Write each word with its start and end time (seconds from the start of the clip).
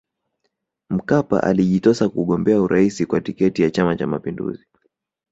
Mkapa 0.89 1.43
alijitosa 1.43 2.09
kugombea 2.09 2.61
urais 2.61 3.05
kwa 3.07 3.21
tiketi 3.21 3.61
ya 3.61 3.71
Chama 3.71 3.95
Cha 3.95 4.07
Mapinduzi 4.07 4.65